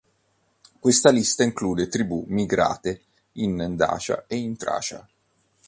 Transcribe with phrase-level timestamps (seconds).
[0.79, 3.03] Questa lista include tribù migrate
[3.33, 5.07] in Dacia e Tracia.